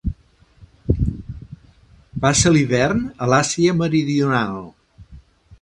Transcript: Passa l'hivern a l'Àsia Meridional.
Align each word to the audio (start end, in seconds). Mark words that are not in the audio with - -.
Passa 2.25 2.53
l'hivern 2.55 3.07
a 3.27 3.31
l'Àsia 3.33 3.79
Meridional. 3.83 4.61